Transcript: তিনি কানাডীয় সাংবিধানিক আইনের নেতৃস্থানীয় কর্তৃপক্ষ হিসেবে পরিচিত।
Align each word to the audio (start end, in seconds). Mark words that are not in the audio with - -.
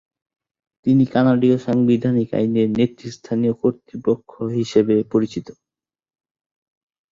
তিনি 0.85 1.03
কানাডীয় 1.05 1.57
সাংবিধানিক 1.57 2.29
আইনের 2.33 2.67
নেতৃস্থানীয় 2.71 3.53
কর্তৃপক্ষ 3.61 4.29
হিসেবে 4.57 4.95
পরিচিত। 5.11 5.47